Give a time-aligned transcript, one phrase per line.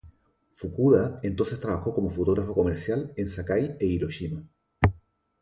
[0.55, 4.49] Fukuda entonces trabajó como fotógrafo comercial en Sakai e Hiroshima.